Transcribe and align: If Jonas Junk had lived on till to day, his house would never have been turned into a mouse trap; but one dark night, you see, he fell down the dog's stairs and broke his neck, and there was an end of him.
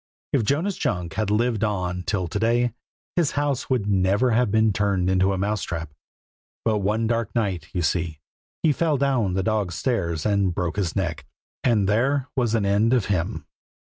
If 0.33 0.41
Jonas 0.43 0.77
Junk 0.77 1.13
had 1.13 1.29
lived 1.29 1.63
on 1.63 2.01
till 2.01 2.27
to 2.27 2.39
day, 2.39 2.73
his 3.15 3.33
house 3.33 3.69
would 3.69 3.85
never 3.85 4.31
have 4.31 4.49
been 4.49 4.73
turned 4.73 5.11
into 5.11 5.31
a 5.31 5.37
mouse 5.37 5.61
trap; 5.61 5.91
but 6.65 6.79
one 6.79 7.05
dark 7.05 7.35
night, 7.35 7.67
you 7.71 7.83
see, 7.83 8.19
he 8.63 8.71
fell 8.73 8.97
down 8.97 9.35
the 9.35 9.43
dog's 9.43 9.75
stairs 9.75 10.25
and 10.25 10.55
broke 10.55 10.77
his 10.77 10.95
neck, 10.95 11.27
and 11.63 11.87
there 11.87 12.29
was 12.35 12.55
an 12.55 12.65
end 12.65 12.93
of 12.93 13.05
him. 13.13 13.45